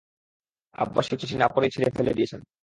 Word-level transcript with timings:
আব্বা 0.75 1.01
সেই 1.01 1.17
চিঠি 1.21 1.35
না-পড়েই 1.35 1.71
ছিঁড়ে 1.73 1.89
ফেলে 1.95 2.11
দিয়েছেন। 2.13 2.41